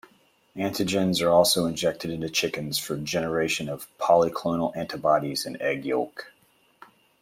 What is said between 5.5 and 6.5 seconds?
egg yolk.